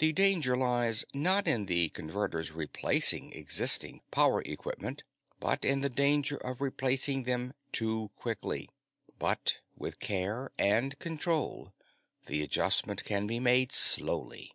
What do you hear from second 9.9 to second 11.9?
care and control,